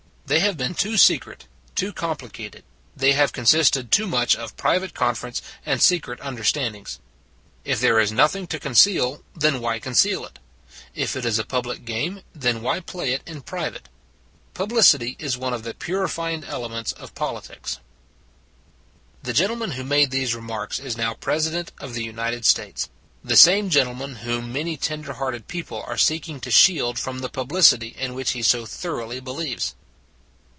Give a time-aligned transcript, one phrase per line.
[0.27, 2.63] They have been too secret, too complicated:
[2.95, 6.99] they have consisted too much of private conference and secret under standings.
[7.65, 10.39] If there is nothing to conceal, then why conceal it?
[10.95, 13.89] If it is a public game, then why play it in private?
[14.53, 17.79] Publicity is one of the purify ing elements of politics.
[19.23, 22.87] The gentleman who made these remarks is now President of the United States
[23.21, 27.93] the same gentleman whom many tender hearted people are seeking to shield from the publicity
[27.99, 29.75] in which he so thoroughly believes.